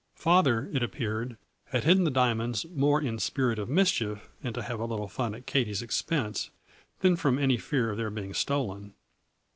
Father 0.15 0.67
it 0.73 0.81
ap 0.81 0.93
peared 0.93 1.37
had 1.65 1.83
hidden 1.83 2.05
the 2.05 2.09
diamonds 2.09 2.65
more 2.75 2.99
in 2.99 3.19
spirit 3.19 3.59
of 3.59 3.69
mischief, 3.69 4.31
and 4.43 4.55
to 4.55 4.63
have 4.63 4.79
a 4.79 4.85
little 4.85 5.07
fun 5.07 5.35
at 5.35 5.45
Katie's 5.45 5.83
expense, 5.83 6.49
than 7.01 7.15
from 7.15 7.37
any 7.37 7.57
fear 7.57 7.91
of 7.91 7.97
their 7.97 8.09
being 8.09 8.33
stolen. 8.33 8.95